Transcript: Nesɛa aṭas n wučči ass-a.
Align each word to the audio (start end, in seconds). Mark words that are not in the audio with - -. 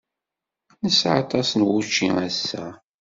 Nesɛa 0.83 1.15
aṭas 1.23 1.49
n 1.55 1.61
wučči 1.67 2.07
ass-a. 2.25 2.65